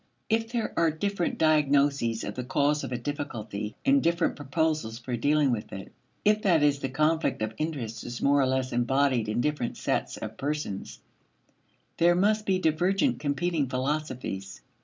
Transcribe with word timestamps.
If 0.29 0.51
there 0.51 0.73
are 0.75 0.89
different 0.89 1.37
diagnoses 1.37 2.23
of 2.23 2.33
the 2.33 2.43
cause 2.43 2.83
of 2.83 2.91
a 2.91 2.97
difficulty, 2.97 3.75
and 3.85 4.01
different 4.01 4.35
proposals 4.35 4.97
for 4.97 5.15
dealing 5.15 5.51
with 5.51 5.71
it; 5.71 5.91
if, 6.25 6.41
that 6.41 6.63
is, 6.63 6.79
the 6.79 6.89
conflict 6.89 7.43
of 7.43 7.53
interests 7.59 8.03
is 8.03 8.19
more 8.19 8.41
or 8.41 8.47
less 8.47 8.71
embodied 8.73 9.29
in 9.29 9.41
different 9.41 9.77
sets 9.77 10.17
of 10.17 10.37
persons, 10.37 11.01
there 11.97 12.15
must 12.15 12.47
be 12.47 12.57
divergent 12.57 13.19
competing 13.19 13.69
philosophies. 13.69 14.61